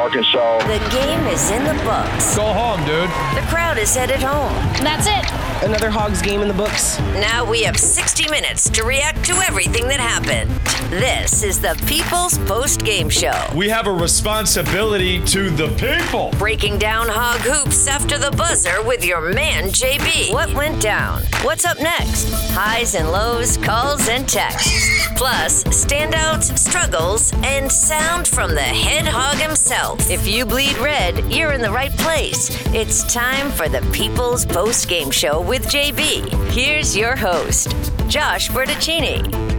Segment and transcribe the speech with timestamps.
[0.00, 0.60] Arkansas.
[0.60, 2.34] The game is in the books.
[2.34, 3.10] Go home, dude.
[3.36, 4.50] The crowd is headed home.
[4.82, 5.40] That's it.
[5.62, 6.98] Another Hogs game in the books.
[7.12, 10.50] Now we have 60 minutes to react to everything that happened.
[10.90, 13.38] This is the People's Post Game Show.
[13.54, 16.30] We have a responsibility to the people.
[16.38, 20.32] Breaking down hog hoops after the buzzer with your man JB.
[20.32, 21.24] What went down?
[21.42, 22.30] What's up next?
[22.52, 25.08] Highs and lows, calls and texts.
[25.16, 29.89] Plus, standouts, struggles, and sound from the head hog himself.
[29.98, 32.50] If you bleed red, you're in the right place.
[32.74, 36.50] It's time for the People's Post Game Show with JB.
[36.50, 37.74] Here's your host,
[38.08, 39.50] Josh Bertaccini.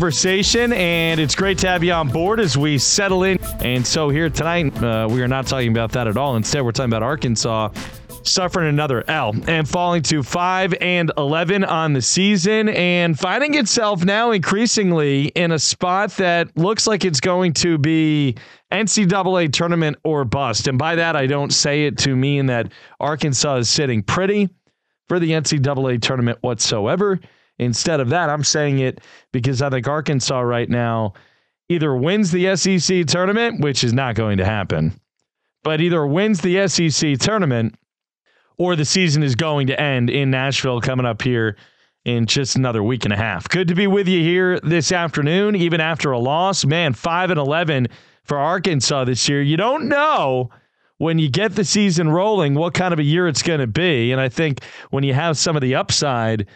[0.00, 3.38] conversation, and it's great to have you on board as we settle in.
[3.60, 6.36] And so here tonight, uh, we are not talking about that at all.
[6.36, 7.68] Instead, we're talking about Arkansas
[8.22, 14.04] suffering another L and falling to 5 and 11 on the season and finding itself
[14.04, 18.36] now increasingly in a spot that looks like it's going to be
[18.72, 20.68] NCAA tournament or bust.
[20.68, 24.48] And by that, I don't say it to mean that Arkansas is sitting pretty
[25.08, 27.18] for the NCAA tournament whatsoever.
[27.58, 29.00] Instead of that, I'm saying it
[29.32, 31.14] because I think Arkansas right now
[31.68, 34.92] either wins the SEC tournament, which is not going to happen,
[35.62, 37.76] but either wins the SEC tournament
[38.60, 41.56] or the season is going to end in Nashville coming up here
[42.04, 43.48] in just another week and a half.
[43.48, 46.66] Good to be with you here this afternoon, even after a loss.
[46.66, 47.88] Man, 5 and 11
[48.22, 49.40] for Arkansas this year.
[49.40, 50.50] You don't know
[50.98, 54.12] when you get the season rolling what kind of a year it's going to be.
[54.12, 56.46] And I think when you have some of the upside,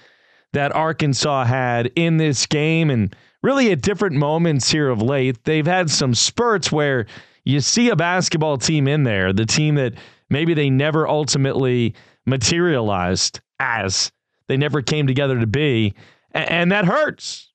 [0.52, 5.42] that Arkansas had in this game and really at different moments here of late.
[5.44, 7.06] They've had some spurts where
[7.44, 9.94] you see a basketball team in there, the team that
[10.34, 11.94] maybe they never ultimately
[12.27, 14.10] materialized as,
[14.48, 15.94] they never came together to be,
[16.32, 17.52] and that hurts.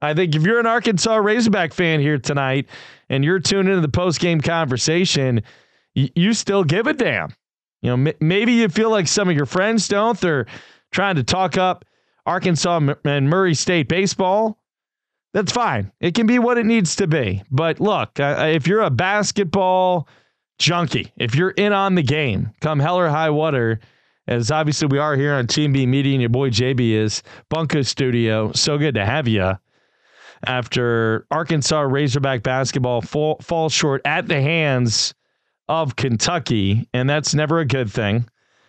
[0.00, 2.68] I think if you're an Arkansas Razorback fan here tonight
[3.08, 5.42] and you're tuned into the post game conversation,
[5.94, 7.34] you still give a damn.
[7.82, 10.18] You know, maybe you feel like some of your friends don't.
[10.20, 10.46] They're
[10.92, 11.84] trying to talk up
[12.24, 14.58] Arkansas and Murray State baseball,
[15.34, 15.90] that's fine.
[16.00, 17.42] It can be what it needs to be.
[17.50, 20.08] But look, uh, if you're a basketball
[20.58, 23.80] junkie, if you're in on the game, come hell or high water,
[24.26, 27.82] as obviously we are here on Team B Media and your boy JB is Bunko
[27.82, 28.52] Studio.
[28.52, 29.52] So good to have you.
[30.46, 35.14] After Arkansas Razorback basketball fall, falls short at the hands
[35.68, 38.26] of Kentucky, and that's never a good thing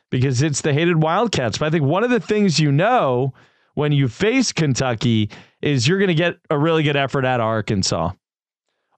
[0.09, 1.57] because it's the hated Wildcats.
[1.57, 3.33] But I think one of the things you know
[3.73, 5.29] when you face Kentucky
[5.61, 8.11] is you're going to get a really good effort at Arkansas.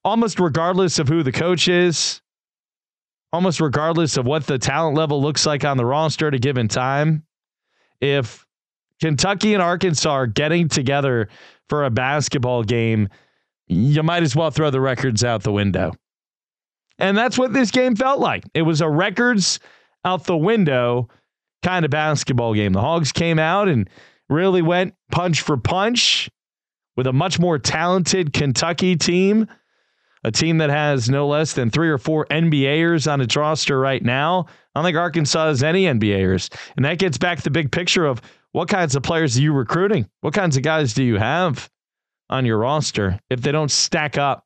[0.06, 2.22] Almost regardless of who the coach is,
[3.34, 6.68] almost regardless of what the talent level looks like on the roster at a given
[6.68, 7.24] time.
[8.00, 8.46] If
[9.02, 11.30] Kentucky and Arkansas are getting together
[11.70, 13.10] for a basketball game,
[13.68, 15.94] you might as well throw the records out the window.
[17.00, 18.44] And that's what this game felt like.
[18.54, 19.60] It was a records
[20.04, 21.10] out the window
[21.64, 22.74] kind of basketball game.
[22.74, 23.90] The Hogs came out and
[24.30, 26.30] really went punch for punch
[26.96, 29.48] with a much more talented Kentucky team,
[30.24, 34.04] a team that has no less than three or four NBAers on its roster right
[34.04, 34.46] now.
[34.74, 36.54] I don't think Arkansas has any NBAers.
[36.76, 39.54] And that gets back to the big picture of what kinds of players are you
[39.54, 40.08] recruiting?
[40.22, 41.70] What kinds of guys do you have
[42.30, 44.44] on your roster if they don't stack up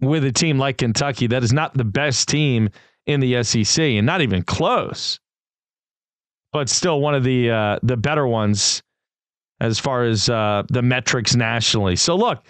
[0.00, 2.68] with a team like Kentucky that is not the best team
[3.06, 5.20] in the SEC and not even close,
[6.52, 8.82] but still one of the uh, the better ones
[9.60, 11.96] as far as uh, the metrics nationally.
[11.96, 12.44] So look,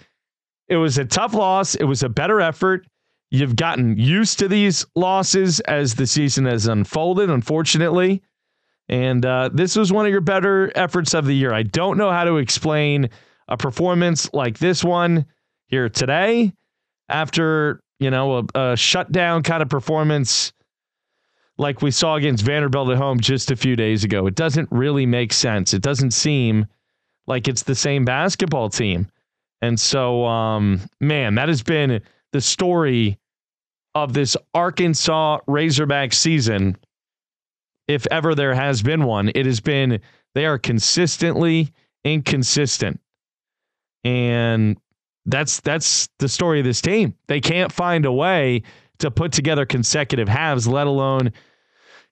[0.67, 1.75] it was a tough loss.
[1.75, 2.87] It was a better effort.
[3.29, 8.21] You've gotten used to these losses as the season has unfolded, unfortunately.
[8.89, 11.53] And uh, this was one of your better efforts of the year.
[11.53, 13.09] I don't know how to explain
[13.49, 15.25] a performance like this one
[15.67, 16.53] here today
[17.09, 20.53] after you know, a, a shutdown kind of performance
[21.57, 24.27] like we saw against Vanderbilt at home just a few days ago.
[24.27, 25.73] It doesn't really make sense.
[25.73, 26.67] It doesn't seem
[27.25, 29.07] like it's the same basketball team.
[29.61, 32.01] And so, um, man, that has been
[32.31, 33.17] the story
[33.95, 36.77] of this Arkansas Razorback season.
[37.87, 39.99] If ever there has been one, it has been
[40.35, 41.71] they are consistently
[42.03, 42.99] inconsistent.
[44.03, 44.77] And
[45.25, 47.15] that's that's the story of this team.
[47.27, 48.63] They can't find a way
[48.99, 51.31] to put together consecutive halves, let alone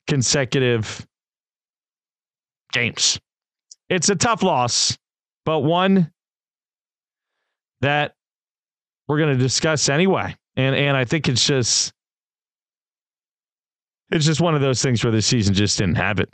[0.07, 1.05] consecutive
[2.71, 3.19] games.
[3.89, 4.97] It's a tough loss,
[5.45, 6.11] but one
[7.81, 8.15] that
[9.07, 10.35] we're going to discuss anyway.
[10.55, 11.93] And and I think it's just
[14.11, 16.33] it's just one of those things where the season just didn't have it.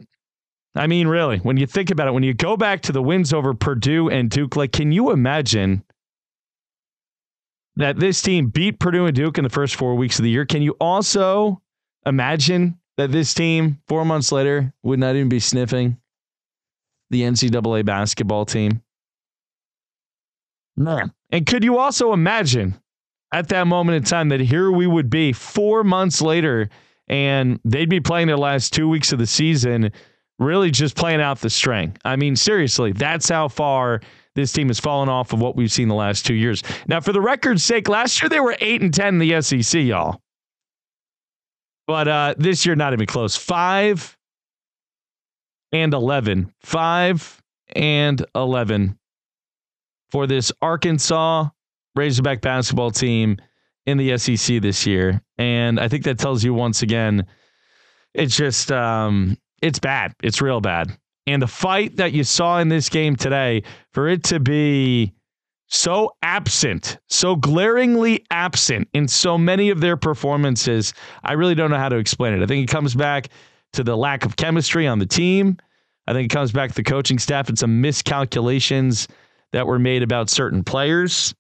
[0.76, 3.34] I mean, really, when you think about it, when you go back to the wins
[3.34, 5.84] over Purdue and Duke, like, can you imagine
[7.76, 10.46] that this team beat Purdue and Duke in the first four weeks of the year.
[10.46, 11.62] Can you also
[12.06, 15.98] imagine that this team, four months later, would not even be sniffing
[17.10, 18.82] the NCAA basketball team?
[21.32, 22.76] And could you also imagine
[23.32, 26.70] at that moment in time that here we would be four months later
[27.08, 29.92] and they'd be playing their last two weeks of the season,
[30.40, 31.96] really just playing out the string?
[32.06, 34.02] I mean, seriously, that's how far
[34.36, 36.64] this team has fallen off of what we've seen the last two years.
[36.88, 39.82] Now, for the record's sake, last year they were eight and ten in the SEC,
[39.82, 40.22] y'all.
[41.88, 43.36] But uh, this year, not even close.
[43.36, 44.18] Five
[45.74, 46.54] and eleven.
[46.62, 47.42] Five
[47.76, 48.98] and eleven
[50.12, 51.48] for this Arkansas
[51.96, 53.38] Razorback basketball team
[53.86, 55.22] in the SEC this year.
[55.38, 57.26] And I think that tells you once again,
[58.14, 60.14] it's just um, it's bad.
[60.22, 60.98] It's real bad.
[61.28, 63.64] And the fight that you saw in this game today,
[63.94, 65.14] for it to be
[65.68, 70.94] so absent, so glaringly absent in so many of their performances,
[71.24, 72.44] I really don't know how to explain it.
[72.44, 73.30] I think it comes back
[73.74, 75.58] to the lack of chemistry on the team.
[76.08, 79.08] I think it comes back to the coaching staff and some miscalculations
[79.52, 81.34] that were made about certain players.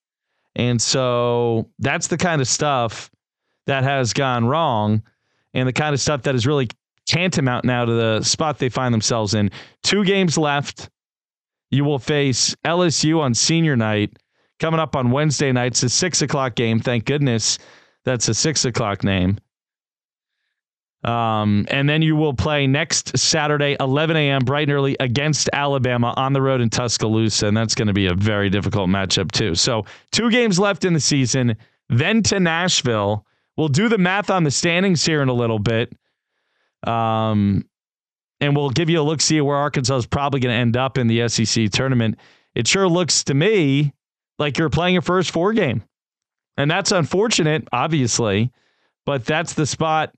[0.56, 3.10] And so that's the kind of stuff
[3.68, 5.02] that has gone wrong
[5.54, 6.68] and the kind of stuff that is really
[7.06, 9.50] tantamount now to the spot they find themselves in.
[9.84, 10.90] Two games left.
[11.70, 14.18] You will face LSU on senior night
[14.60, 15.68] coming up on Wednesday night.
[15.68, 16.80] It's a six o'clock game.
[16.80, 17.60] Thank goodness
[18.04, 19.38] that's a six o'clock name.
[21.04, 26.14] Um, and then you will play next Saturday, 11 a.m., bright and early against Alabama
[26.16, 27.48] on the road in Tuscaloosa.
[27.48, 29.56] And that's going to be a very difficult matchup, too.
[29.56, 31.58] So, two games left in the season,
[31.90, 33.26] then to Nashville.
[33.58, 35.94] We'll do the math on the standings here in a little bit.
[36.88, 37.66] Um,
[38.40, 40.98] and we'll give you a look see where Arkansas is probably going to end up
[40.98, 42.18] in the SEC tournament.
[42.56, 43.94] It sure looks to me
[44.40, 45.84] like you're playing your first four game.
[46.58, 48.52] And that's unfortunate, obviously,
[49.06, 50.14] but that's the spot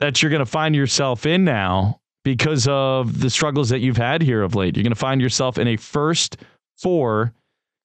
[0.00, 4.22] that you're going to find yourself in now because of the struggles that you've had
[4.22, 4.76] here of late.
[4.76, 6.38] You're going to find yourself in a first
[6.76, 7.32] four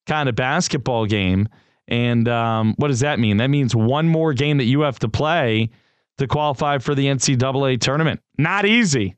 [0.06, 1.48] kind of basketball game.
[1.88, 3.36] And um, what does that mean?
[3.36, 5.70] That means one more game that you have to play
[6.18, 8.20] to qualify for the NCAA tournament.
[8.38, 9.16] Not easy.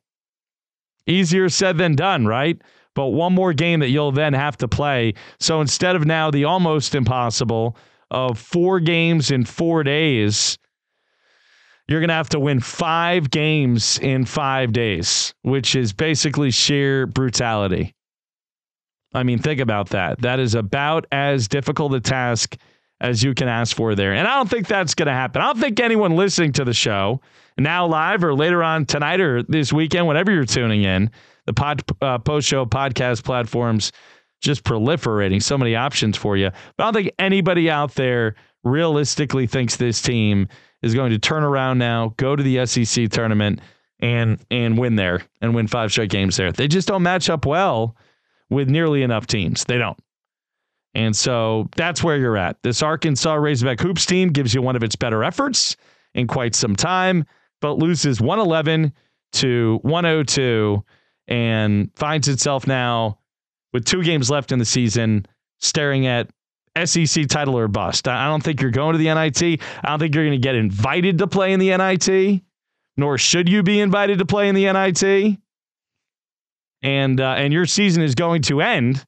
[1.07, 2.61] Easier said than done, right?
[2.95, 5.15] But one more game that you'll then have to play.
[5.41, 7.77] So instead of now the almost impossible
[8.11, 10.59] of four games in four days,
[11.89, 17.07] you're going to have to win five games in five days, which is basically sheer
[17.07, 17.95] brutality.
[19.15, 20.21] I mean, think about that.
[20.21, 22.57] That is about as difficult a task
[23.01, 24.15] as you can ask for there.
[24.15, 25.43] And I don't think that's going to happen.
[25.43, 27.21] I don't think anyone listening to the show
[27.59, 31.11] now live or later on tonight or this weekend, whenever you're tuning in,
[31.47, 33.93] the pod, uh, post show podcast platforms
[34.41, 36.51] just proliferating so many options for you.
[36.77, 38.35] But I don't think anybody out there
[38.65, 40.49] realistically thinks this team
[40.83, 43.61] is going to turn around now, go to the SEC tournament
[44.01, 46.53] and and win there and win five straight games there.
[46.53, 47.97] They just don't match up well
[48.51, 49.65] with nearly enough teams.
[49.65, 49.99] They don't.
[50.95, 52.63] And so that's where you're at.
[52.63, 55.77] This Arkansas Razorback Hoops team gives you one of its better efforts
[56.15, 57.25] in quite some time,
[57.61, 58.93] but loses 111
[59.35, 60.85] to 102
[61.29, 63.19] and finds itself now
[63.73, 65.25] with two games left in the season
[65.61, 66.29] staring at
[66.85, 68.09] SEC title or bust.
[68.09, 69.61] I don't think you're going to the NIT.
[69.83, 72.43] I don't think you're going to get invited to play in the NIT,
[72.97, 75.39] nor should you be invited to play in the NIT.
[76.83, 79.05] And uh, and your season is going to end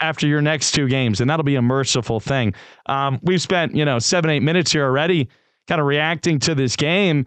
[0.00, 2.54] after your next two games, and that'll be a merciful thing.
[2.86, 5.28] Um, we've spent you know seven eight minutes here already,
[5.68, 7.26] kind of reacting to this game.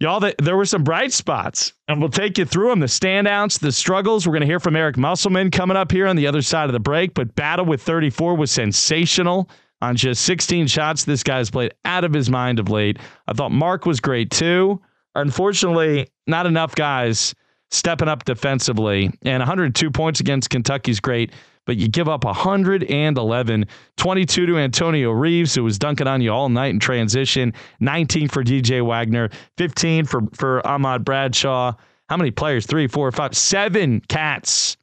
[0.00, 3.70] Y'all, there were some bright spots, and we'll take you through them the standouts, the
[3.70, 4.26] struggles.
[4.26, 6.72] We're going to hear from Eric Musselman coming up here on the other side of
[6.72, 7.12] the break.
[7.12, 9.50] But Battle with 34 was sensational
[9.82, 11.04] on just 16 shots.
[11.04, 12.98] This guy's played out of his mind of late.
[13.28, 14.80] I thought Mark was great too.
[15.14, 17.34] Unfortunately, not enough guys
[17.70, 19.10] stepping up defensively.
[19.22, 21.32] And 102 points against Kentucky's great
[21.66, 26.48] but you give up 111, 22 to Antonio Reeves, who was dunking on you all
[26.48, 31.72] night in transition, 19 for DJ Wagner, 15 for, for Aaron Bradshaw.
[32.08, 32.66] How many players?
[32.66, 34.76] Three, four, five, seven cats.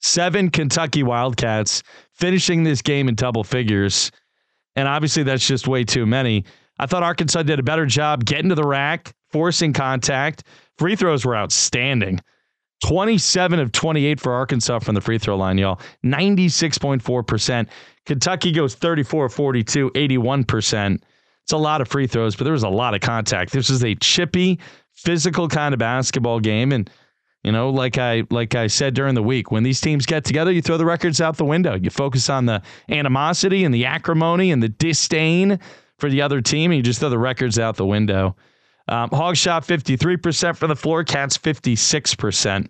[0.00, 4.10] Seven Kentucky Wildcats finishing this game in double figures.
[4.76, 6.44] And obviously, that's just way too many.
[6.78, 10.44] I thought Arkansas did a better job getting to the rack, forcing contact.
[10.78, 12.20] Free throws were outstanding.
[12.84, 15.80] 27 of 28 for Arkansas from the free throw line, y'all.
[16.04, 17.68] 96.4%.
[18.06, 21.00] Kentucky goes 34 42, 81%.
[21.44, 23.52] It's a lot of free throws, but there was a lot of contact.
[23.52, 24.58] This is a chippy,
[24.92, 26.72] physical kind of basketball game.
[26.72, 26.90] And
[27.44, 30.52] You know, like I like I said during the week, when these teams get together,
[30.52, 31.74] you throw the records out the window.
[31.74, 35.58] You focus on the animosity and the acrimony and the disdain
[35.98, 38.36] for the other team, and you just throw the records out the window.
[38.88, 42.68] Um, Hog shot 53% for the floor, Cats 56%.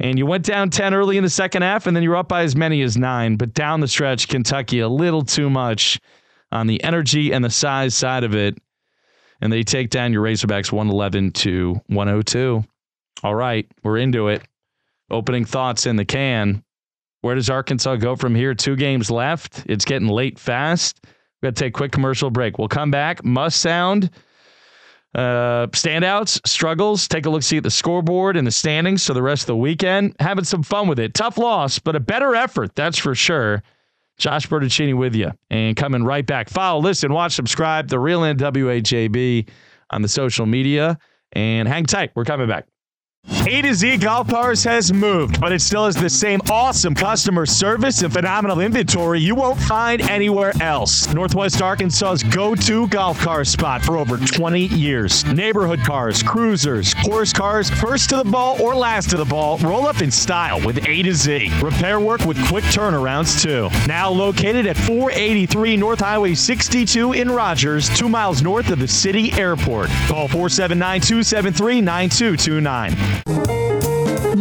[0.00, 2.42] And you went down 10 early in the second half, and then you're up by
[2.42, 3.36] as many as nine.
[3.36, 6.00] But down the stretch, Kentucky a little too much
[6.50, 8.58] on the energy and the size side of it.
[9.40, 12.64] And they take down your Razorbacks 111 to 102.
[13.22, 14.42] All right, we're into it.
[15.10, 16.64] Opening thoughts in the can.
[17.20, 18.54] Where does Arkansas go from here?
[18.54, 19.64] Two games left.
[19.66, 21.00] It's getting late fast.
[21.04, 22.58] We've got to take a quick commercial break.
[22.58, 23.24] We'll come back.
[23.24, 24.10] Must sound.
[25.14, 27.06] Uh, standouts, struggles.
[27.06, 29.56] Take a look, see at the scoreboard and the standings for the rest of the
[29.56, 30.16] weekend.
[30.20, 31.12] Having some fun with it.
[31.12, 33.62] Tough loss, but a better effort, that's for sure.
[34.18, 36.48] Josh Bertaccini with you and coming right back.
[36.48, 37.88] Follow, listen, watch, subscribe.
[37.88, 39.48] The Real NWAJB
[39.90, 40.98] on the social media
[41.32, 42.12] and hang tight.
[42.14, 42.66] We're coming back.
[43.52, 47.44] A to Z Golf Cars has moved, but it still has the same awesome customer
[47.44, 51.12] service and phenomenal inventory you won't find anywhere else.
[51.12, 55.24] Northwest Arkansas's go to golf car spot for over 20 years.
[55.24, 59.86] Neighborhood cars, cruisers, course cars, first to the ball or last to the ball, roll
[59.86, 61.50] up in style with A to Z.
[61.60, 63.68] Repair work with quick turnarounds, too.
[63.88, 69.32] Now located at 483 North Highway 62 in Rogers, two miles north of the city
[69.34, 69.88] airport.
[70.06, 73.11] Call 479 273 9229.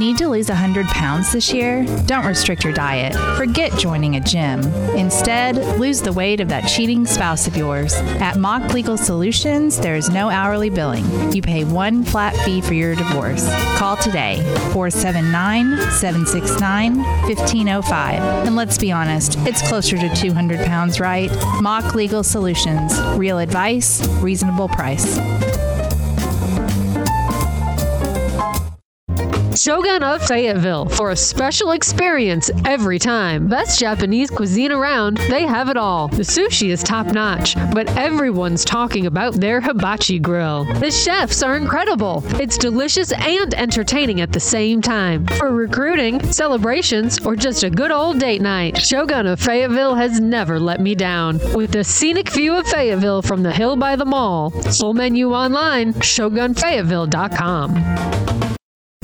[0.01, 1.85] Need to lose 100 pounds this year?
[2.07, 3.13] Don't restrict your diet.
[3.37, 4.61] Forget joining a gym.
[4.95, 7.93] Instead, lose the weight of that cheating spouse of yours.
[8.19, 11.05] At Mock Legal Solutions, there is no hourly billing.
[11.31, 13.47] You pay one flat fee for your divorce.
[13.77, 14.37] Call today,
[14.73, 18.47] 479 769 1505.
[18.47, 21.31] And let's be honest, it's closer to 200 pounds, right?
[21.61, 22.99] Mock Legal Solutions.
[23.17, 25.19] Real advice, reasonable price.
[29.61, 33.47] Shogun of Fayetteville for a special experience every time.
[33.47, 36.07] Best Japanese cuisine around, they have it all.
[36.07, 40.63] The sushi is top notch, but everyone's talking about their hibachi grill.
[40.79, 42.23] The chefs are incredible.
[42.41, 45.27] It's delicious and entertaining at the same time.
[45.27, 50.59] For recruiting, celebrations, or just a good old date night, Shogun of Fayetteville has never
[50.59, 51.39] let me down.
[51.53, 55.93] With the scenic view of Fayetteville from the hill by the mall, full menu online,
[55.93, 58.57] shogunfayetteville.com.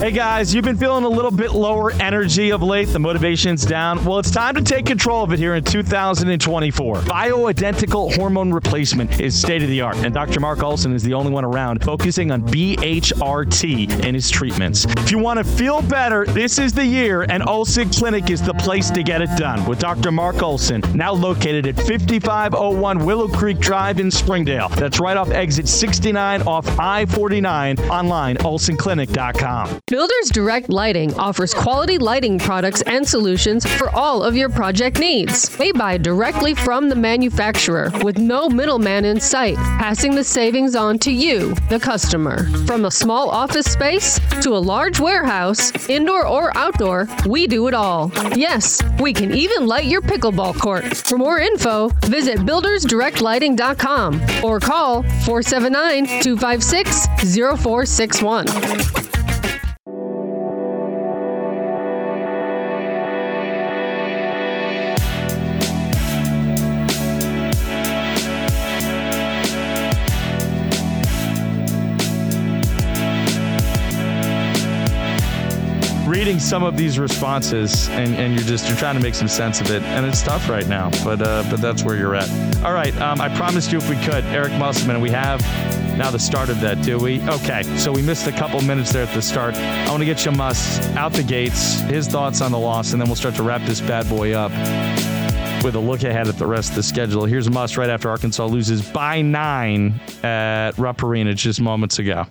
[0.08, 2.88] Hey guys, you've been feeling a little bit lower energy of late.
[2.88, 4.02] The motivation's down.
[4.06, 6.96] Well, it's time to take control of it here in 2024.
[7.00, 10.40] Bioidentical hormone replacement is state of the art, and Dr.
[10.40, 14.86] Mark Olson is the only one around focusing on BHRT in his treatments.
[14.86, 18.54] If you want to feel better, this is the year, and Olson Clinic is the
[18.54, 20.10] place to get it done with Dr.
[20.10, 24.70] Mark Olson, now located at 5501 Willow Creek Drive in Springdale.
[24.70, 29.80] That's right off exit 69 off I 49, online, olsonclinic.com.
[29.98, 35.48] Builders Direct Lighting offers quality lighting products and solutions for all of your project needs.
[35.56, 41.00] They buy directly from the manufacturer with no middleman in sight, passing the savings on
[41.00, 42.44] to you, the customer.
[42.64, 47.74] From a small office space to a large warehouse, indoor or outdoor, we do it
[47.74, 48.12] all.
[48.36, 50.96] Yes, we can even light your pickleball court.
[50.96, 58.98] For more info, visit buildersdirectlighting.com or call 479 256 0461.
[76.48, 79.70] Some of these responses and, and you're just you're trying to make some sense of
[79.70, 79.82] it.
[79.82, 82.28] And it's tough right now but uh, but that's where you're at.
[82.64, 85.42] All right um, i promised you if we could eric musselman we have
[85.98, 87.20] now the start of that do we?
[87.28, 89.56] Okay so we missed a couple minutes there at the start.
[89.56, 93.10] I want to get you out the gates his thoughts on the loss and then
[93.10, 94.50] we'll start to wrap this bad boy up
[95.62, 97.26] with a look ahead at the rest of the schedule.
[97.26, 102.26] Here's Muss right after arkansas loses by nine at rupp arena just moments ago.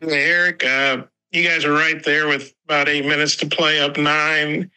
[0.00, 3.96] Hey, eric uh you guys are right there with about eight minutes to play up
[3.96, 4.70] nine.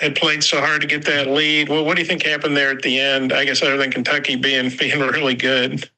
[0.00, 1.68] Had played so hard to get that lead.
[1.68, 3.32] Well, what do you think happened there at the end?
[3.32, 5.88] I guess other than Kentucky being being really good.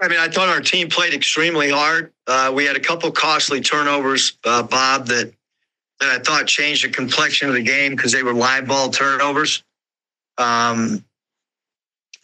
[0.00, 2.12] I mean, I thought our team played extremely hard.
[2.26, 5.32] Uh, we had a couple costly turnovers, uh, Bob, that
[6.00, 9.62] that I thought changed the complexion of the game because they were live ball turnovers.
[10.38, 11.04] Um,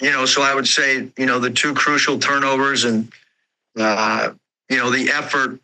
[0.00, 3.12] you know, so I would say, you know, the two crucial turnovers and,
[3.78, 4.30] uh,
[4.68, 5.60] you know, the effort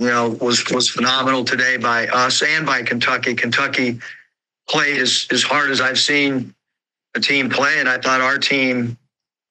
[0.00, 3.34] you know, was was phenomenal today by us and by Kentucky.
[3.34, 4.00] Kentucky
[4.66, 6.54] played as, as hard as I've seen
[7.14, 8.96] a team play, and I thought our team,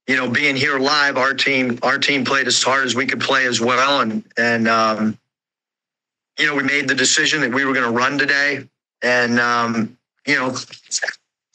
[0.08, 3.22] you know, being here live, our team our team played as hard as we could
[3.22, 5.20] play as well, and and um,
[6.40, 8.68] you know, we made the decision that we were going to run today,
[9.04, 10.56] and um, you know,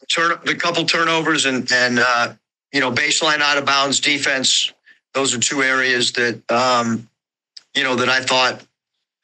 [0.09, 2.33] turn the couple turnovers and and uh,
[2.73, 4.73] you know, baseline out of bounds defense.
[5.15, 7.09] Those are two areas that um,
[7.75, 8.63] you know that I thought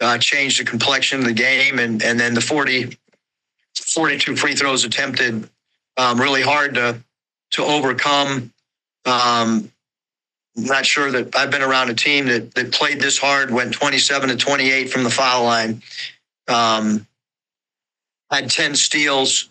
[0.00, 2.96] uh, changed the complexion of the game, and and then the 40,
[3.76, 5.48] 42 free throws attempted
[5.96, 7.00] um, really hard to
[7.52, 8.52] to overcome.
[9.04, 9.70] Um,
[10.56, 14.28] not sure that I've been around a team that that played this hard, went 27
[14.30, 15.82] to 28 from the foul line,
[16.48, 17.06] um,
[18.30, 19.50] had 10 steals,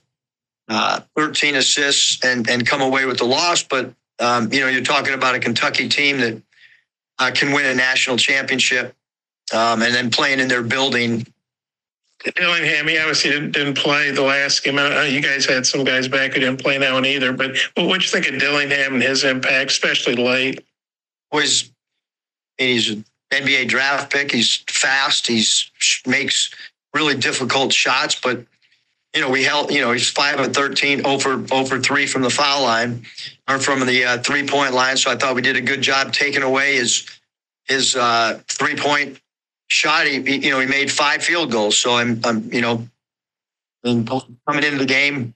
[0.68, 3.64] uh, 13 assists, and and come away with the loss.
[3.64, 6.42] But um, you know, you're talking about a Kentucky team that
[7.20, 8.96] uh, can win a national championship,
[9.54, 11.26] um, and then playing in their building.
[12.36, 14.78] Dillingham, he obviously didn't, didn't play the last game.
[14.78, 17.32] I you guys had some guys back who didn't play that one either.
[17.32, 20.60] But what do you think of Dillingham and his impact, especially late?
[21.32, 21.70] was
[22.58, 24.32] he's an NBA draft pick.
[24.32, 25.28] He's fast.
[25.28, 25.72] He's
[26.06, 26.54] makes
[26.94, 28.44] really difficult shots, but
[29.14, 29.72] you know we held.
[29.72, 33.06] You know he's five of 13, over over three from the foul line
[33.48, 34.98] or from the uh, three point line.
[34.98, 37.08] So I thought we did a good job taking away his
[37.66, 39.20] his uh, three point
[39.70, 40.06] shot.
[40.06, 41.78] He, he, you know he made five field goals.
[41.78, 42.88] So I'm I'm you know
[43.84, 45.34] coming into the game,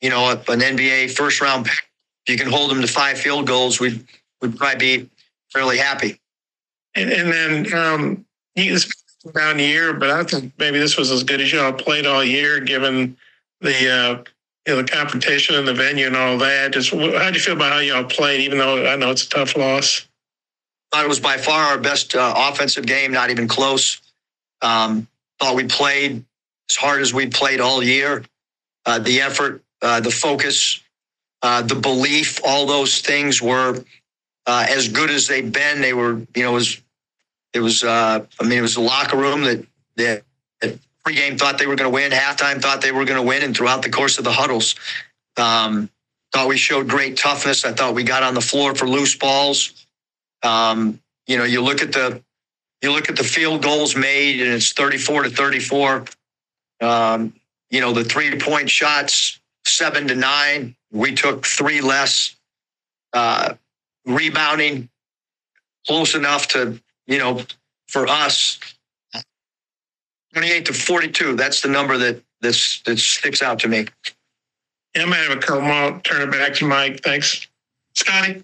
[0.00, 1.88] you know an NBA first round pick.
[2.26, 4.04] If you can hold him to five field goals, we'd
[4.42, 5.10] we'd probably be
[5.52, 6.20] fairly happy.
[6.94, 8.78] And, and then um, you
[9.34, 12.60] down year, but I think maybe this was as good as y'all played all year,
[12.60, 13.16] given
[13.60, 14.24] the uh,
[14.66, 16.72] you know the competition and the venue and all that.
[16.72, 19.28] Just how do you feel about how y'all played, even though I know it's a
[19.28, 20.07] tough loss?
[20.90, 24.00] Thought it was by far our best uh, offensive game, not even close.
[24.62, 25.06] Um,
[25.38, 26.24] thought we played
[26.70, 28.24] as hard as we played all year.
[28.86, 30.80] Uh, the effort, uh, the focus,
[31.42, 33.84] uh, the belief, all those things were
[34.46, 35.80] uh, as good as they've been.
[35.80, 36.82] They were, you know, it was,
[37.52, 39.66] it was, uh, I mean, it was a locker room that,
[39.96, 40.22] that,
[40.62, 43.42] that pregame thought they were going to win, halftime thought they were going to win,
[43.42, 44.74] and throughout the course of the huddles,
[45.36, 45.90] um,
[46.32, 47.64] thought we showed great toughness.
[47.64, 49.86] I thought we got on the floor for loose balls.
[50.42, 52.22] Um, you know, you look at the,
[52.82, 56.04] you look at the field goals made, and it's 34 to 34.
[56.80, 57.34] Um,
[57.70, 60.76] you know, the three point shots, seven to nine.
[60.92, 62.34] We took three less.
[63.12, 63.54] Uh,
[64.08, 64.88] rebounding
[65.86, 67.42] close enough to, you know,
[67.86, 68.58] for us,
[70.34, 71.36] 28 to 42.
[71.36, 73.86] That's the number that this that sticks out to me.
[74.94, 76.00] Yeah, I'm gonna have a couple more.
[76.02, 77.02] Turn it back to Mike.
[77.02, 77.46] Thanks,
[77.94, 78.42] Scotty.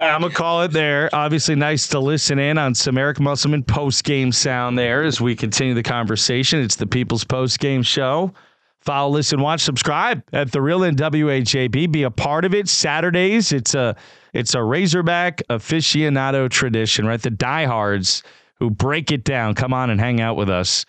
[0.00, 1.10] I'm gonna call it there.
[1.12, 5.36] Obviously, nice to listen in on some Eric Musselman post game sound there as we
[5.36, 6.60] continue the conversation.
[6.60, 8.32] It's the People's Post Game Show.
[8.80, 11.92] Follow, listen, watch, subscribe at the Real NWAJB.
[11.92, 12.66] Be a part of it.
[12.66, 13.94] Saturdays, it's a
[14.32, 17.20] it's a Razorback aficionado tradition, right?
[17.20, 18.22] The diehards
[18.54, 20.86] who break it down come on and hang out with us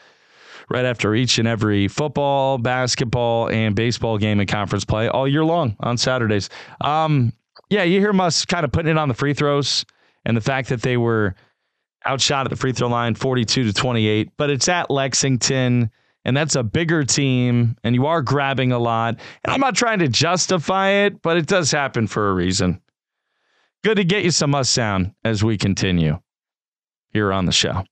[0.70, 5.44] right after each and every football, basketball, and baseball game and conference play all year
[5.44, 6.50] long on Saturdays.
[6.80, 7.34] Um,
[7.72, 9.86] yeah, you hear us kind of putting it on the free throws
[10.26, 11.34] and the fact that they were
[12.06, 15.90] outshot at the free throw line 42 to 28, but it's at Lexington
[16.26, 19.18] and that's a bigger team and you are grabbing a lot.
[19.44, 22.82] And I'm not trying to justify it, but it does happen for a reason.
[23.86, 26.20] Good to get you some Muss sound as we continue
[27.14, 27.86] here on the show.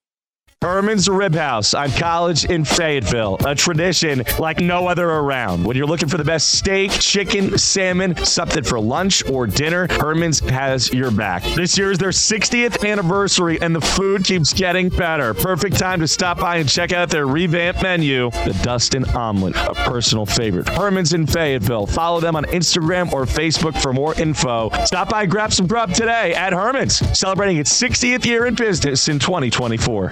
[0.61, 5.63] Herman's Rib House on College in Fayetteville, a tradition like no other around.
[5.63, 10.39] When you're looking for the best steak, chicken, salmon, something for lunch or dinner, Herman's
[10.39, 11.43] has your back.
[11.55, 15.33] This year is their 60th anniversary and the food keeps getting better.
[15.33, 19.73] Perfect time to stop by and check out their revamped menu, the Dustin Omelet, a
[19.73, 20.67] personal favorite.
[20.67, 21.87] Herman's in Fayetteville.
[21.87, 24.71] Follow them on Instagram or Facebook for more info.
[24.83, 29.19] Stop by grab some grub today at Herman's, celebrating its 60th year in business in
[29.19, 30.11] 2024.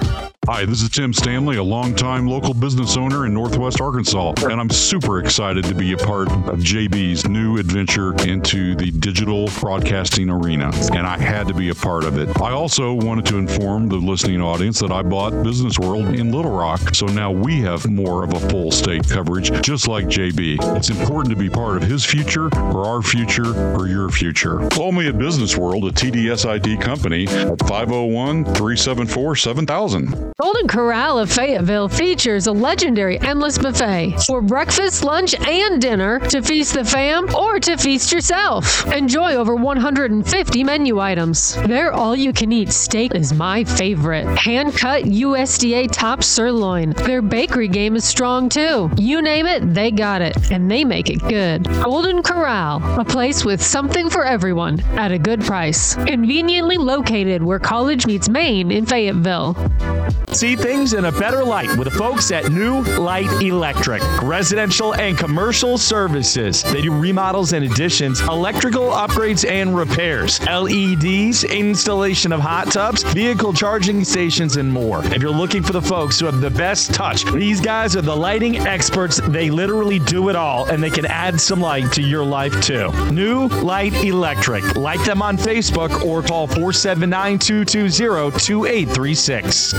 [0.49, 4.69] Hi, this is Tim Stanley, a longtime local business owner in Northwest Arkansas, and I'm
[4.69, 10.71] super excited to be a part of JB's new adventure into the digital broadcasting arena,
[10.93, 12.29] and I had to be a part of it.
[12.41, 16.57] I also wanted to inform the listening audience that I bought Business World in Little
[16.57, 20.59] Rock, so now we have more of a full state coverage, just like JB.
[20.77, 24.65] It's important to be part of his future, or our future, or your future.
[24.69, 30.36] Call me at Business World, a TDSID company, at 501 374 7000.
[30.39, 36.43] Golden Corral of Fayetteville features a legendary endless buffet for breakfast, lunch, and dinner to
[36.43, 38.85] feast the fam or to feast yourself.
[38.93, 41.55] Enjoy over 150 menu items.
[41.65, 44.27] Their all you can eat steak is my favorite.
[44.37, 46.91] Hand cut USDA top sirloin.
[46.91, 48.91] Their bakery game is strong too.
[48.95, 51.63] You name it, they got it, and they make it good.
[51.81, 55.95] Golden Corral, a place with something for everyone at a good price.
[55.95, 59.55] Conveniently located where college meets Maine in Fayetteville.
[60.33, 64.03] See things in a better light with the folks at New Light Electric.
[64.21, 66.61] Residential and commercial services.
[66.63, 73.53] They do remodels and additions, electrical upgrades and repairs, LEDs, installation of hot tubs, vehicle
[73.53, 75.01] charging stations, and more.
[75.05, 78.15] If you're looking for the folks who have the best touch, these guys are the
[78.15, 79.21] lighting experts.
[79.29, 82.91] They literally do it all, and they can add some light to your life too.
[83.11, 84.75] New Light Electric.
[84.75, 89.73] Like them on Facebook or call 479 220 2836.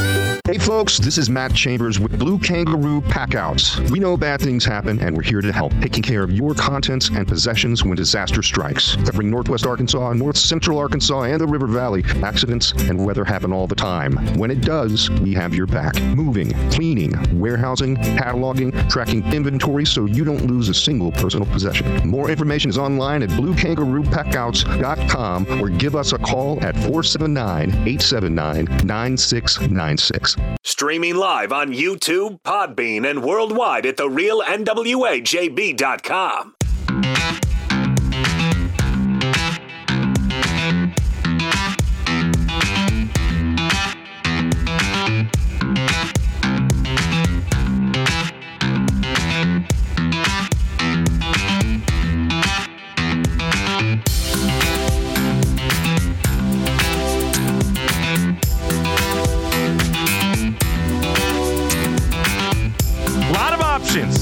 [0.48, 3.78] Hey folks, this is Matt Chambers with Blue Kangaroo Packouts.
[3.90, 7.10] We know bad things happen and we're here to help, taking care of your contents
[7.10, 8.96] and possessions when disaster strikes.
[8.96, 13.66] Covering Northwest Arkansas, North Central Arkansas, and the River Valley, accidents and weather happen all
[13.66, 14.16] the time.
[14.38, 16.00] When it does, we have your back.
[16.00, 22.08] Moving, cleaning, warehousing, cataloging, tracking inventory so you don't lose a single personal possession.
[22.08, 30.37] More information is online at bluekangaroopackouts.com or give us a call at 479 879 9696.
[30.62, 36.57] Streaming live on YouTube, Podbean, and worldwide at therealnwajb.com.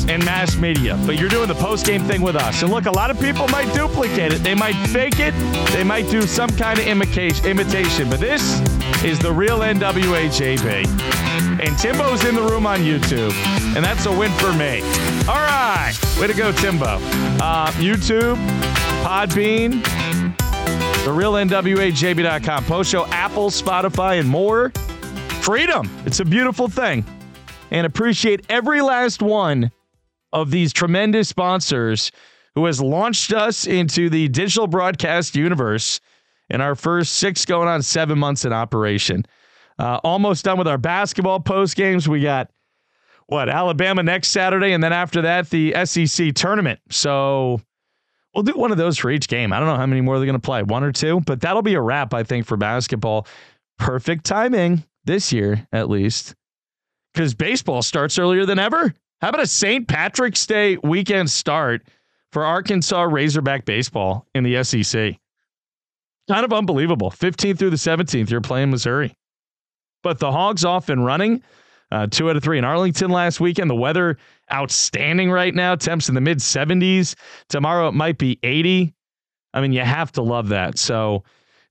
[0.08, 2.62] in mass media, but you're doing the post game thing with us.
[2.62, 4.38] And look, a lot of people might duplicate it.
[4.42, 5.34] They might fake it.
[5.72, 8.08] They might do some kind of imitation.
[8.10, 8.60] But this
[9.02, 10.86] is the real NWA JB.
[11.60, 13.32] And Timbo's in the room on YouTube,
[13.74, 14.80] and that's a win for me.
[15.28, 16.98] All right, way to go, Timbo.
[17.40, 18.36] Uh, YouTube,
[19.02, 19.82] Podbean,
[21.04, 24.72] the real NWAJB.com, post show, Apple, Spotify, and more.
[25.40, 25.88] Freedom.
[26.04, 27.04] It's a beautiful thing
[27.70, 29.70] and appreciate every last one
[30.32, 32.10] of these tremendous sponsors
[32.54, 36.00] who has launched us into the digital broadcast universe
[36.48, 39.24] in our first six going on seven months in operation.
[39.78, 42.08] Uh, almost done with our basketball post games.
[42.08, 42.50] We got
[43.26, 46.80] what Alabama next Saturday, and then after that, the SEC tournament.
[46.90, 47.60] So
[48.34, 49.52] we'll do one of those for each game.
[49.52, 51.62] I don't know how many more they're going to play, one or two, but that'll
[51.62, 53.26] be a wrap, I think, for basketball.
[53.78, 56.34] Perfect timing this year, at least
[57.16, 58.92] because baseball starts earlier than ever.
[59.20, 59.88] How about a St.
[59.88, 61.82] Patrick's Day weekend start
[62.32, 65.16] for Arkansas Razorback baseball in the SEC?
[66.28, 67.10] Kind of unbelievable.
[67.10, 69.16] 15th through the 17th, you're playing Missouri.
[70.02, 71.42] But the Hogs off and running.
[71.90, 73.70] Uh, two out of three in Arlington last weekend.
[73.70, 74.18] The weather
[74.52, 75.76] outstanding right now.
[75.76, 77.14] Temps in the mid 70s.
[77.48, 78.92] Tomorrow it might be 80.
[79.54, 80.78] I mean, you have to love that.
[80.78, 81.22] So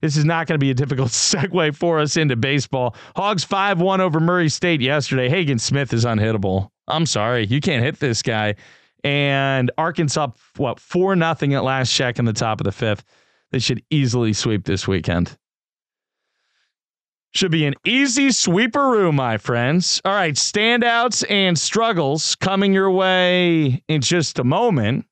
[0.02, 2.94] this is not going to be a difficult segue for us into baseball.
[3.14, 5.28] Hogs 5 1 over Murray State yesterday.
[5.28, 6.70] Hagen Smith is unhittable.
[6.88, 7.46] I'm sorry.
[7.46, 8.54] You can't hit this guy.
[9.04, 13.04] And Arkansas, what, 4 nothing at last check in the top of the fifth.
[13.52, 15.36] They should easily sweep this weekend.
[17.34, 20.00] Should be an easy sweeperoo, my friends.
[20.04, 25.04] All right, standouts and struggles coming your way in just a moment.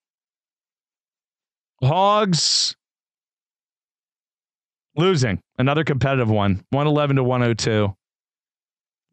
[1.83, 2.75] Hogs
[4.97, 5.41] losing.
[5.59, 6.65] Another competitive one.
[6.71, 7.95] 111 to 102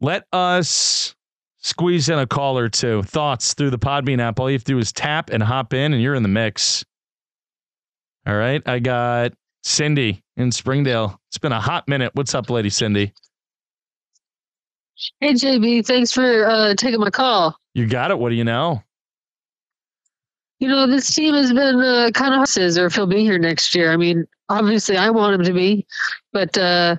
[0.02, 1.14] let us
[1.58, 3.02] squeeze in a call or two.
[3.04, 4.40] Thoughts through the podbean app.
[4.40, 6.84] All you have to do is tap and hop in and you're in the mix.
[8.24, 11.18] All right i got cindy in springdale.
[11.28, 12.10] It's been a hot minute.
[12.14, 13.12] What's up lady cindy?
[15.20, 17.56] Hey, JB, thanks for uh, taking my call.
[17.74, 18.18] you got it.
[18.18, 18.82] What do you know?
[20.60, 23.74] You know, this team has been uh, kind of or if he'll be here next
[23.74, 23.92] year.
[23.92, 24.26] I mean,
[24.58, 25.86] obviously, I want him to be,
[26.32, 26.96] but uh,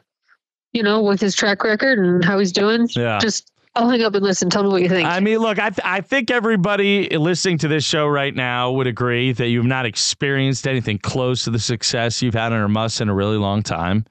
[0.73, 3.19] you know, with his track record and how he's doing, Yeah.
[3.19, 4.49] just I'll hang up and listen.
[4.49, 5.07] Tell me what you think.
[5.07, 8.85] I mean, look, I, th- I think everybody listening to this show right now would
[8.85, 13.09] agree that you've not experienced anything close to the success you've had under Muss in
[13.09, 14.05] a really long time.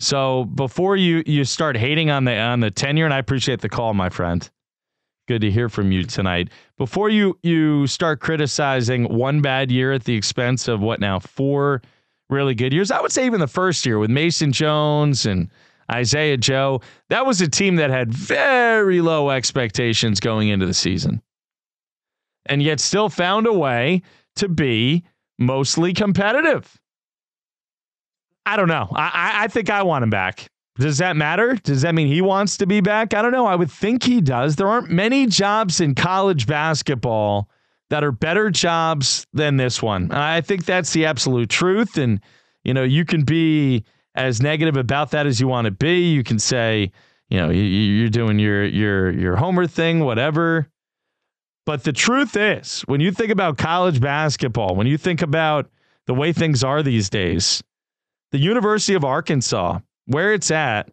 [0.00, 3.68] So before you you start hating on the on the tenure, and I appreciate the
[3.70, 4.48] call, my friend.
[5.26, 6.50] Good to hear from you tonight.
[6.76, 11.80] Before you you start criticizing one bad year at the expense of what now four
[12.30, 15.50] really good years, I would say even the first year with Mason Jones and
[15.90, 21.22] Isaiah Joe, that was a team that had very low expectations going into the season.
[22.46, 24.02] And yet still found a way
[24.36, 25.04] to be
[25.38, 26.80] mostly competitive.
[28.44, 28.88] I don't know.
[28.94, 30.46] I, I, think I want him back.
[30.78, 31.56] Does that matter?
[31.56, 33.14] Does that mean he wants to be back?
[33.14, 33.46] I don't know.
[33.46, 34.56] I would think he does.
[34.56, 37.48] There aren't many jobs in college basketball
[37.90, 40.10] that are better jobs than this one.
[40.12, 41.96] I think that's the absolute truth.
[41.96, 42.20] And,
[42.64, 46.10] you know, you can be as negative about that as you want to be.
[46.10, 46.90] You can say,
[47.28, 50.68] you know, you, you're doing your your your homer thing, whatever.
[51.64, 55.68] But the truth is, when you think about college basketball, when you think about
[56.06, 57.62] the way things are these days,
[58.30, 60.92] the University of Arkansas, where it's at,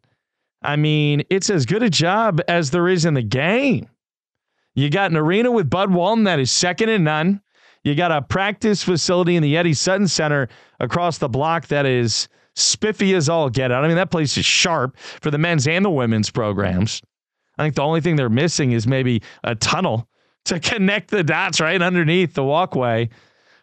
[0.63, 3.87] I mean, it's as good a job as there is in the game.
[4.75, 7.41] You got an arena with Bud Walton that is second to none.
[7.83, 10.47] You got a practice facility in the Eddie Sutton Center
[10.79, 13.83] across the block that is spiffy as all get out.
[13.83, 17.01] I mean, that place is sharp for the men's and the women's programs.
[17.57, 20.07] I think the only thing they're missing is maybe a tunnel
[20.45, 23.09] to connect the dots right underneath the walkway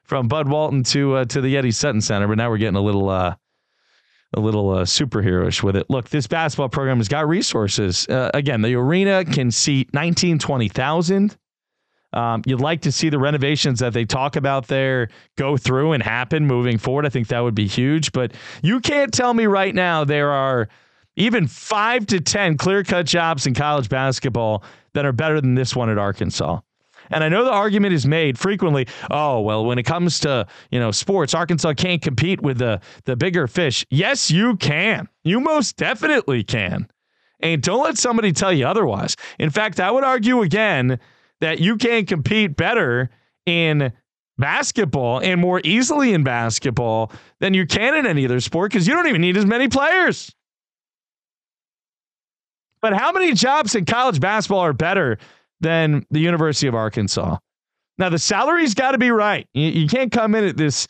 [0.05, 2.29] from Bud Walton to uh, to the Eddie Sutton Center.
[2.29, 3.37] But now we're getting a little uh,
[4.35, 5.89] a little uh, superheroish with it.
[5.91, 8.07] Look, this basketball program has got resources.
[8.09, 11.37] Uh, again, the arena can seat 19, 20,000.
[12.13, 16.03] Um, you'd like to see the renovations that they talk about there go through and
[16.03, 17.07] happen moving forward.
[17.07, 18.13] I think that would be huge.
[18.13, 20.69] But you can't tell me right now there are
[21.17, 24.65] even five to 10 clear cut jobs in college basketball
[24.95, 26.61] that are better than this one at Arkansas.
[27.11, 30.79] And I know the argument is made frequently, oh, well, when it comes to, you
[30.79, 33.85] know, sports, Arkansas can't compete with the the bigger fish.
[33.91, 35.09] Yes, you can.
[35.25, 36.89] You most definitely can.
[37.41, 39.17] And don't let somebody tell you otherwise.
[39.39, 40.99] In fact, I would argue again
[41.41, 43.11] that you can compete better
[43.47, 43.93] in
[44.39, 48.95] basketball and more easily in basketball than you can in any other sport because you
[48.95, 50.35] don't even need as many players.
[52.81, 55.19] But how many jobs in college basketball are better
[55.61, 57.37] than the University of Arkansas?
[57.99, 59.47] Now, the salary's got to be right.
[59.53, 60.89] You, you, can't come in at this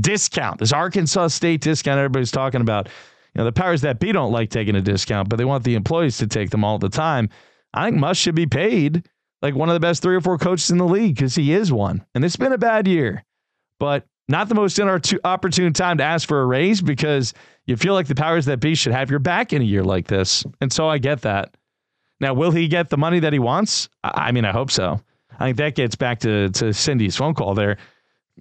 [0.00, 2.88] discount, this Arkansas State discount everybody's talking about.
[3.34, 5.74] You know, the powers that be don't like taking a discount, but they want the
[5.74, 7.30] employees to take them all the time.
[7.74, 9.08] I think Muss should be paid
[9.42, 11.72] like one of the best three or four coaches in the league because he is
[11.72, 12.04] one.
[12.14, 13.24] And it's been a bad year,
[13.78, 14.78] but not the most
[15.24, 17.34] opportune time to ask for a raise because
[17.66, 20.06] you feel like the powers that be should have your back in a year like
[20.06, 20.44] this.
[20.60, 21.56] And so I get that.
[22.22, 23.88] Now, will he get the money that he wants?
[24.04, 25.00] I mean, I hope so.
[25.40, 27.78] I think that gets back to, to Cindy's phone call there.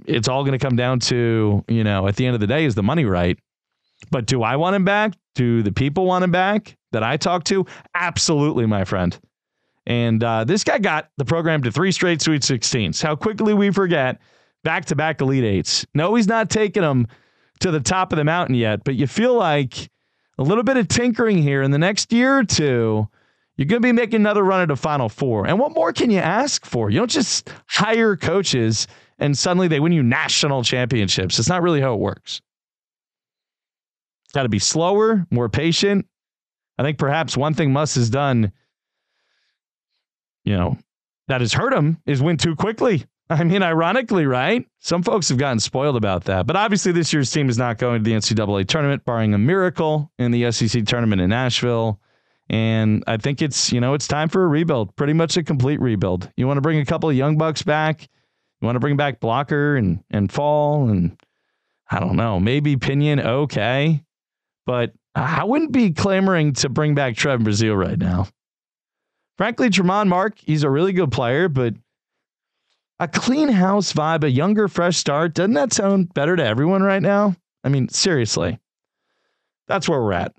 [0.05, 2.63] It's all going to come down to, you know, at the end of the day,
[2.63, 3.39] is the money right?
[4.11, 5.13] But do I want him back?
[5.33, 7.65] Do the people want him back that I talk to?
[7.95, 9.19] Absolutely, my friend.
[9.87, 13.01] And uh, this guy got the program to three straight Sweet 16s.
[13.01, 14.19] How quickly we forget
[14.63, 15.87] back to back Elite Eights.
[15.95, 17.07] No, he's not taking them
[17.61, 19.89] to the top of the mountain yet, but you feel like
[20.37, 23.09] a little bit of tinkering here in the next year or two.
[23.61, 25.45] You're going to be making another run at a Final Four.
[25.45, 26.89] And what more can you ask for?
[26.89, 28.87] You don't just hire coaches
[29.19, 31.37] and suddenly they win you national championships.
[31.37, 32.41] It's not really how it works.
[34.25, 36.07] It's got to be slower, more patient.
[36.79, 38.51] I think perhaps one thing Muss has done
[40.43, 40.77] you know,
[41.27, 43.05] that has hurt him is win too quickly.
[43.29, 44.65] I mean, ironically, right?
[44.79, 46.47] Some folks have gotten spoiled about that.
[46.47, 50.11] But obviously, this year's team is not going to the NCAA tournament, barring a miracle
[50.17, 51.99] in the SEC tournament in Nashville.
[52.51, 55.79] And I think it's, you know, it's time for a rebuild, pretty much a complete
[55.79, 56.29] rebuild.
[56.35, 58.01] You want to bring a couple of young bucks back.
[58.01, 61.17] You want to bring back Blocker and and Fall and
[61.89, 64.03] I don't know, maybe Pinion, okay.
[64.65, 68.27] But I wouldn't be clamoring to bring back Trev Brazile right now.
[69.37, 71.73] Frankly, Tramon Mark, he's a really good player, but
[72.99, 77.01] a clean house vibe, a younger, fresh start, doesn't that sound better to everyone right
[77.01, 77.35] now?
[77.63, 78.59] I mean, seriously.
[79.67, 80.33] That's where we're at.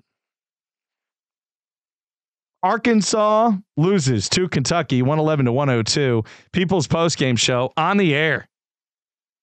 [2.63, 6.23] Arkansas loses to Kentucky 111 to 102.
[6.53, 8.47] People's post game show on the air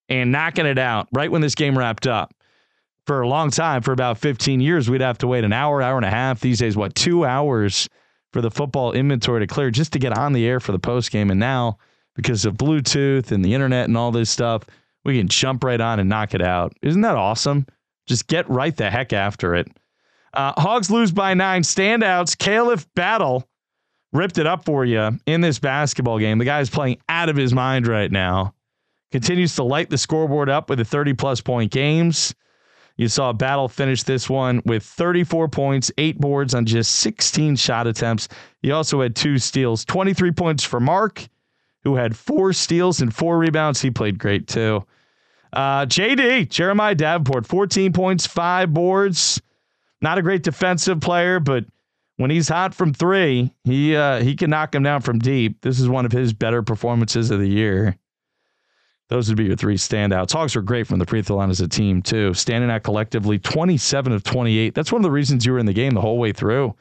[0.09, 2.35] and knocking it out right when this game wrapped up.
[3.07, 5.97] For a long time, for about 15 years, we'd have to wait an hour, hour
[5.97, 6.41] and a half.
[6.41, 7.89] These days, what, two hours
[8.33, 11.11] for the football inventory to clear just to get on the air for the post
[11.11, 11.31] game.
[11.31, 11.79] And now,
[12.15, 14.65] because of Bluetooth and the internet and all this stuff,
[15.05, 16.73] we can jump right on and knock it out.
[16.83, 17.67] Isn't that awesome?
[18.07, 19.69] Just get right the heck after it.
[20.33, 21.63] Uh, Hogs lose by nine.
[21.63, 22.37] Standouts.
[22.37, 23.49] Khalif Battle
[24.13, 26.39] ripped it up for you in this basketball game.
[26.39, 28.55] The guy is playing out of his mind right now.
[29.13, 32.35] Continues to light the scoreboard up with the 30 plus point games.
[32.97, 37.87] You saw Battle finish this one with 34 points, eight boards on just 16 shot
[37.87, 38.29] attempts.
[38.63, 41.27] He also had two steals, 23 points for Mark,
[41.83, 43.81] who had four steals and four rebounds.
[43.81, 44.85] He played great too.
[45.53, 49.41] Uh, JD, Jeremiah Davenport, 14 points, five boards.
[50.03, 51.65] Not a great defensive player, but
[52.17, 55.61] when he's hot from three, he uh, he can knock him down from deep.
[55.63, 57.97] This is one of his better performances of the year.
[59.11, 60.33] Those would be your three standouts.
[60.33, 62.33] Hogs are great from the free throw line as a team, too.
[62.33, 64.73] Standing out collectively 27 of 28.
[64.73, 66.77] That's one of the reasons you were in the game the whole way through.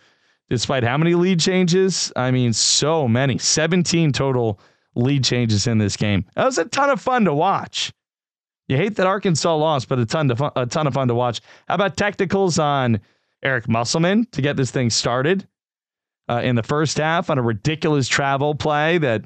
[0.47, 2.13] Despite how many lead changes?
[2.15, 3.39] I mean, so many.
[3.39, 4.59] 17 total
[4.95, 6.23] lead changes in this game.
[6.35, 7.93] That was a ton of fun to watch.
[8.69, 11.41] You hate that Arkansas lost, but a ton, fun, a ton of fun to watch.
[11.67, 13.01] How about technicals on
[13.43, 15.45] Eric Musselman to get this thing started?
[16.29, 19.25] uh, in the first half on a ridiculous travel play that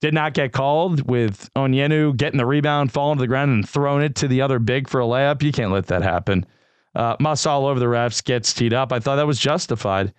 [0.00, 4.02] did not get called with Onyenso getting the rebound, falling to the ground, and throwing
[4.02, 5.42] it to the other big for a layup.
[5.42, 6.46] You can't let that happen.
[6.94, 8.92] Uh, Muss all over the refs, gets teed up.
[8.92, 10.14] I thought that was justified.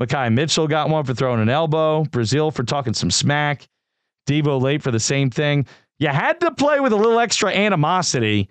[0.00, 2.04] Makhi Mitchell got one for throwing an elbow.
[2.04, 3.68] Brazile for talking some smack.
[4.26, 5.66] Devo late for the same thing.
[5.98, 8.48] You had to play with a little extra animosity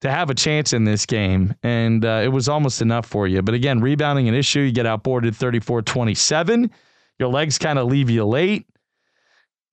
[0.00, 3.42] to have a chance in this game, and uh, it was almost enough for you.
[3.42, 4.60] But again, rebounding an issue.
[4.60, 6.70] You get outboarded 34 27.
[7.18, 8.66] Your legs kind of leave you late.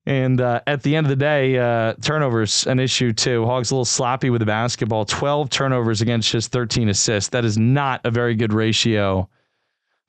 [0.04, 3.46] And uh, at the end of the day, uh, turnovers an issue too.
[3.46, 5.04] Hogs a little sloppy with the basketball.
[5.04, 7.30] 12 turnovers against just 13 assists.
[7.30, 9.28] That is not a very good ratio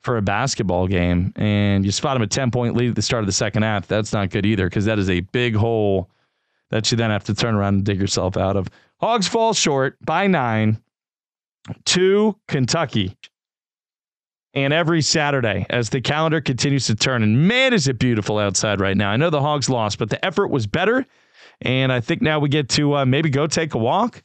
[0.02, 1.32] for a basketball game.
[1.36, 3.86] And you spot him a 10 point lead at the start of the second half.
[3.86, 6.10] That's not good either because that is a big hole
[6.74, 8.68] that you then have to turn around and dig yourself out of.
[9.00, 10.82] Hogs fall short by nine
[11.84, 13.16] to Kentucky
[14.54, 17.22] and every Saturday as the calendar continues to turn.
[17.22, 19.10] And man, is it beautiful outside right now.
[19.10, 21.06] I know the Hogs lost, but the effort was better.
[21.60, 24.24] And I think now we get to uh, maybe go take a walk.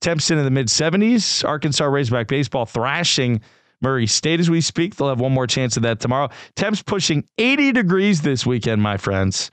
[0.00, 1.44] Temps in the mid 70s.
[1.44, 3.40] Arkansas Razorback baseball thrashing
[3.80, 4.94] Murray State as we speak.
[4.94, 6.28] They'll have one more chance of that tomorrow.
[6.54, 9.50] Temps pushing 80 degrees this weekend, my friends.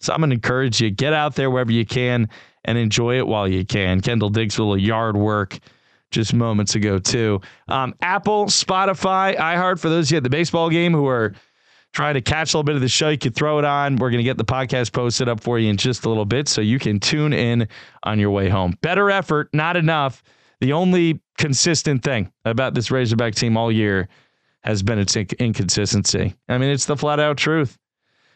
[0.00, 2.28] So I'm going to encourage you get out there wherever you can
[2.64, 4.00] and enjoy it while you can.
[4.00, 5.58] Kendall Diggs a little yard work
[6.10, 7.40] just moments ago, too.
[7.68, 11.34] Um, Apple, Spotify, iHeart, for those of you at the baseball game who are
[11.92, 13.96] trying to catch a little bit of the show, you can throw it on.
[13.96, 16.48] We're going to get the podcast posted up for you in just a little bit
[16.48, 17.68] so you can tune in
[18.02, 18.74] on your way home.
[18.80, 20.22] Better effort, not enough.
[20.60, 24.08] The only consistent thing about this Razorback team all year
[24.62, 26.34] has been its inconsistency.
[26.48, 27.78] I mean, it's the flat out truth.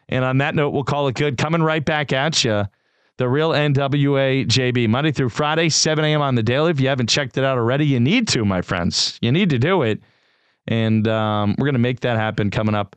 [0.09, 1.39] And on that note, we'll call it good.
[1.39, 2.65] Coming right back at you
[3.17, 6.21] the real NWA JB, Monday through Friday, 7 a.m.
[6.21, 6.71] on the daily.
[6.71, 9.19] If you haven't checked it out already, you need to, my friends.
[9.21, 10.01] You need to do it.
[10.67, 12.97] And um, we're going to make that happen coming up,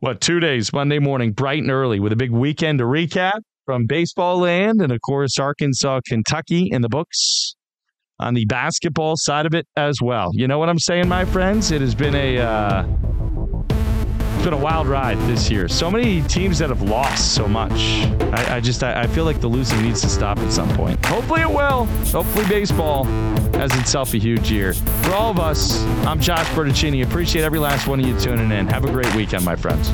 [0.00, 3.86] what, two days, Monday morning, bright and early, with a big weekend to recap from
[3.86, 7.54] baseball land and, of course, Arkansas, Kentucky in the books
[8.18, 10.30] on the basketball side of it as well.
[10.32, 11.70] You know what I'm saying, my friends?
[11.70, 12.38] It has been a.
[12.38, 12.86] Uh,
[14.42, 15.68] it's been a wild ride this year.
[15.68, 17.70] So many teams that have lost so much.
[18.32, 21.04] I, I just I, I, feel like the losing needs to stop at some point.
[21.06, 21.84] Hopefully it will.
[22.10, 23.04] Hopefully baseball
[23.54, 24.74] has itself a huge year.
[24.74, 27.04] For all of us, I'm Josh Bertaccini.
[27.04, 28.66] Appreciate every last one of you tuning in.
[28.66, 29.88] Have a great weekend, my friends.